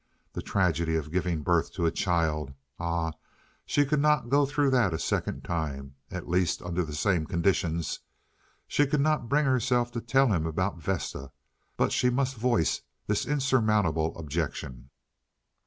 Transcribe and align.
The 0.33 0.41
tragedy 0.41 0.95
of 0.95 1.11
giving 1.11 1.43
birth 1.43 1.73
to 1.73 1.85
a 1.85 1.91
child—ah, 1.91 3.11
she 3.67 3.85
could 3.85 3.99
not 3.99 4.29
go 4.29 4.47
through 4.47 4.71
that 4.71 4.95
a 4.95 4.97
second 4.97 5.43
time, 5.43 5.93
at 6.09 6.27
least 6.27 6.59
under 6.63 6.83
the 6.83 6.95
same 6.95 7.27
conditions. 7.27 7.99
She 8.67 8.87
could 8.87 8.99
not 9.01 9.29
bring 9.29 9.45
herself 9.45 9.91
to 9.91 10.01
tell 10.01 10.29
him 10.33 10.47
about 10.47 10.81
Vesta, 10.81 11.29
but 11.77 11.91
she 11.91 12.09
must 12.09 12.33
voice 12.35 12.81
this 13.05 13.27
insurmountable 13.27 14.17
objection. 14.17 14.89